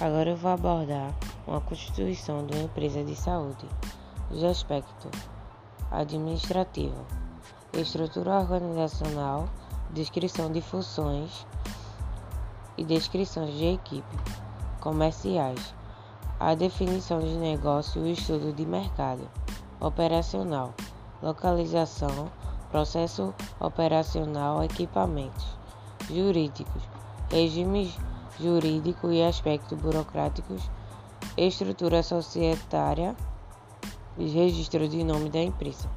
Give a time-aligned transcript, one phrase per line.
[0.00, 1.14] Agora eu vou abordar
[1.46, 3.64] uma constituição de uma empresa de saúde,
[4.28, 5.12] os aspectos
[5.88, 7.06] administrativo,
[7.72, 9.48] estrutura organizacional,
[9.90, 11.46] descrição de funções
[12.76, 14.16] e descrições de equipe,
[14.80, 15.72] comerciais,
[16.40, 19.30] a definição de negócio e o estudo de mercado,
[19.80, 20.74] operacional,
[21.22, 22.32] localização,
[22.68, 25.56] processo operacional, equipamentos,
[26.10, 26.82] jurídicos,
[27.30, 27.96] regimes
[28.38, 30.62] jurídico e aspectos burocráticos,
[31.36, 33.16] estrutura societária
[34.18, 35.88] e registro de nome da empresa.